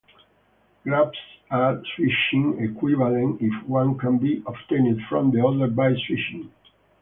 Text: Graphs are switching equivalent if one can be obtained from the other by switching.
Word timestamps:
Graphs 0.83 1.19
are 1.51 1.79
switching 1.95 2.57
equivalent 2.59 3.39
if 3.39 3.67
one 3.69 3.99
can 3.99 4.17
be 4.17 4.41
obtained 4.47 4.99
from 5.07 5.29
the 5.29 5.45
other 5.45 5.67
by 5.67 5.93
switching. 5.93 6.51